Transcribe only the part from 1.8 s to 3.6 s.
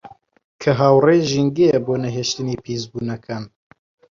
بۆ نەهێشتنی پیسبوونەکان